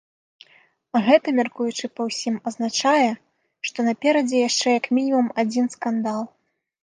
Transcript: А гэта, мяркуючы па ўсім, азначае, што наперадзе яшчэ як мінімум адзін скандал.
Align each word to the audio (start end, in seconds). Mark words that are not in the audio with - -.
А 0.99 1.01
гэта, 1.07 1.27
мяркуючы 1.39 1.85
па 1.99 2.07
ўсім, 2.07 2.35
азначае, 2.51 3.11
што 3.69 3.79
наперадзе 3.89 4.37
яшчэ 4.49 4.69
як 4.79 4.85
мінімум 4.99 5.27
адзін 5.45 5.65
скандал. 5.77 6.21